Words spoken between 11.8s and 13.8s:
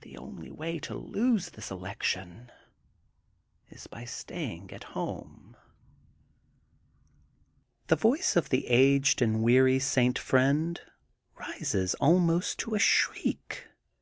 almost to a shriek.